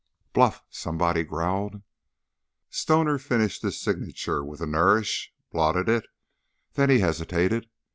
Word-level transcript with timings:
"Bluff!" 0.33 0.63
somebody 0.71 1.23
growled. 1.23 1.83
Stoner 2.71 3.19
finished 3.19 3.61
his 3.61 3.79
signature 3.79 4.43
with 4.43 4.59
a 4.59 4.65
nourish, 4.65 5.31
blotted 5.51 5.87
it, 5.87 6.07
then 6.73 6.89
he 6.89 7.01
hesitated. 7.01 7.69